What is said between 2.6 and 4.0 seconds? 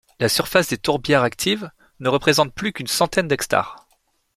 qu'une centaine d'hectares.